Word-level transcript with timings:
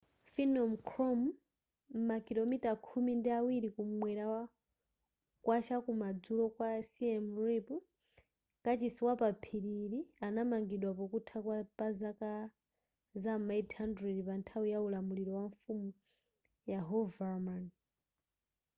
phnom 0.31 0.71
krom 0.89 1.19
makilomita 2.09 2.71
khumi 2.85 3.11
ndi 3.19 3.29
awiri 3.39 3.69
kumwela 3.75 4.25
kwa 5.43 5.57
chaku 5.67 5.91
madzulo 6.01 6.45
kwa 6.55 6.69
siem 6.91 7.25
reap 7.47 7.67
kachisi 8.65 9.01
wapa 9.07 9.27
phiri 9.43 9.71
ili 9.85 9.99
anamangidwa 10.27 10.91
pokutha 10.99 11.37
pa 11.77 11.87
zaka 11.99 12.31
za 13.23 13.33
ma 13.47 13.53
800 13.53 14.27
panthawi 14.27 14.67
ya 14.73 14.79
ulamuliro 14.87 15.31
wa 15.39 15.45
mfumu 15.51 15.89
yasovarman 16.71 17.63